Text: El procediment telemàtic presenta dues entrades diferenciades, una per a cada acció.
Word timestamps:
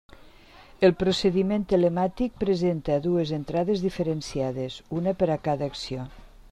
El 0.87 0.93
procediment 1.01 1.65
telemàtic 1.73 2.39
presenta 2.45 2.97
dues 3.05 3.35
entrades 3.39 3.87
diferenciades, 3.87 4.83
una 5.03 5.19
per 5.23 5.33
a 5.37 5.41
cada 5.49 5.71
acció. 5.75 6.13